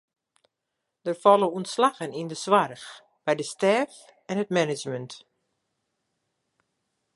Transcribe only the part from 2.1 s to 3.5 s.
yn de soarch, by de